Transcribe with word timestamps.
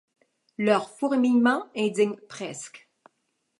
Leur 0.57 0.89
fourmillement 0.89 1.69
indigne 1.77 2.15
presque. 2.27 2.89